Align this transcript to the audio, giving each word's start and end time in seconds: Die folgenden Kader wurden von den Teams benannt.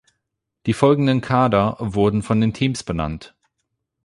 Die 0.65 0.73
folgenden 0.73 1.21
Kader 1.21 1.77
wurden 1.79 2.23
von 2.23 2.41
den 2.41 2.53
Teams 2.55 2.81
benannt. 2.83 3.35